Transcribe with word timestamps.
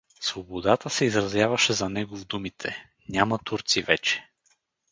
Свободата 0.19 0.89
се 0.89 1.05
изразяваше 1.05 1.73
за 1.73 1.89
него 1.89 2.17
в 2.17 2.25
думите: 2.25 2.89
„Няма 3.09 3.39
турци 3.43 3.81
вече!“ 3.81 4.29